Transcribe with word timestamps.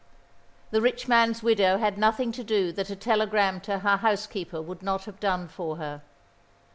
The 0.71 0.81
rich 0.81 1.07
man's 1.07 1.43
widow 1.43 1.77
had 1.77 1.95
nothing 1.95 2.31
to 2.31 2.43
do 2.43 2.71
that 2.71 2.89
a 2.89 2.95
telegram 2.95 3.61
to 3.61 3.77
her 3.85 3.97
housekeeper 3.97 4.59
would 4.59 4.81
not 4.81 5.05
have 5.05 5.19
done 5.19 5.47
for 5.47 5.75
her. 5.77 6.01